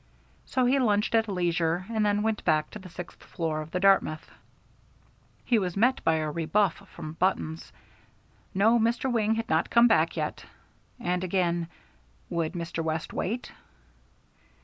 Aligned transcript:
So 0.47 0.65
he 0.65 0.79
lunched 0.79 1.13
at 1.13 1.27
leisure 1.27 1.85
and 1.87 2.03
then 2.03 2.23
went 2.23 2.43
back 2.43 2.71
to 2.71 2.79
the 2.79 2.89
sixth 2.89 3.21
floor 3.23 3.61
of 3.61 3.69
the 3.69 3.79
Dartmouth. 3.79 4.31
He 5.45 5.59
was 5.59 5.77
met 5.77 6.03
by 6.03 6.15
a 6.15 6.31
rebuff 6.31 6.77
from 6.95 7.13
Buttons. 7.19 7.71
"No, 8.55 8.79
Mr. 8.79 9.13
Wing 9.13 9.35
had 9.35 9.47
not 9.47 9.69
come 9.69 9.87
back 9.87 10.17
yet," 10.17 10.43
and 10.99 11.23
again 11.23 11.67
"Would 12.31 12.53
Mr. 12.53 12.83
West 12.83 13.13
wait?" 13.13 13.51